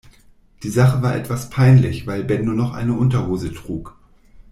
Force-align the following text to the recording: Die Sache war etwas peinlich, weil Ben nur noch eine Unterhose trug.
Die 0.63 0.71
Sache 0.71 1.03
war 1.03 1.15
etwas 1.15 1.51
peinlich, 1.51 2.07
weil 2.07 2.23
Ben 2.23 2.43
nur 2.43 2.55
noch 2.55 2.73
eine 2.73 2.93
Unterhose 2.95 3.53
trug. 3.53 3.95